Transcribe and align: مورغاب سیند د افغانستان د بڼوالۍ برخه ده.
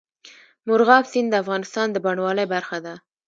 مورغاب 0.67 1.03
سیند 1.11 1.29
د 1.31 1.35
افغانستان 1.43 1.87
د 1.91 1.97
بڼوالۍ 2.05 2.45
برخه 2.53 2.77
ده. 2.85 2.95